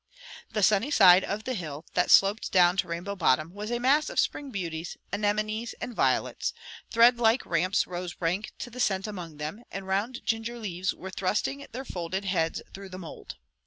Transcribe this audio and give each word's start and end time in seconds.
The 0.49 0.63
sunny 0.63 0.89
side 0.89 1.23
of 1.23 1.43
the 1.43 1.53
hill 1.53 1.85
that 1.93 2.09
sloped 2.09 2.51
down 2.51 2.75
to 2.77 2.87
Rainbow 2.87 3.15
Bottom 3.15 3.53
was 3.53 3.69
a 3.69 3.77
mass 3.77 4.09
of 4.09 4.19
spring 4.19 4.49
beauties, 4.49 4.97
anemones, 5.13 5.75
and 5.79 5.93
violets; 5.95 6.53
thread 6.89 7.19
like 7.19 7.45
ramps 7.45 7.85
rose 7.85 8.15
rank 8.19 8.51
to 8.57 8.71
the 8.71 8.79
scent 8.79 9.05
among 9.05 9.37
them, 9.37 9.61
and 9.69 9.85
round 9.87 10.25
ginger 10.25 10.57
leaves 10.57 10.91
were 10.91 11.11
thrusting 11.11 11.67
their 11.71 11.85
folded 11.85 12.25
heads 12.25 12.63
through 12.73 12.89
the 12.89 12.97
mold. 12.97 13.35